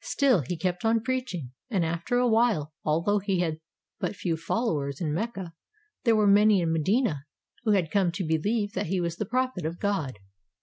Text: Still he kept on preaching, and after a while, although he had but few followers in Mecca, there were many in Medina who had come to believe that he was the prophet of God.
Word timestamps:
Still 0.00 0.40
he 0.40 0.56
kept 0.56 0.86
on 0.86 1.02
preaching, 1.02 1.50
and 1.68 1.84
after 1.84 2.16
a 2.16 2.26
while, 2.26 2.72
although 2.82 3.18
he 3.18 3.40
had 3.40 3.60
but 4.00 4.16
few 4.16 4.34
followers 4.34 5.02
in 5.02 5.12
Mecca, 5.12 5.52
there 6.04 6.16
were 6.16 6.26
many 6.26 6.62
in 6.62 6.72
Medina 6.72 7.26
who 7.64 7.72
had 7.72 7.90
come 7.90 8.10
to 8.12 8.24
believe 8.24 8.72
that 8.72 8.86
he 8.86 9.02
was 9.02 9.16
the 9.16 9.26
prophet 9.26 9.66
of 9.66 9.78
God. 9.78 10.16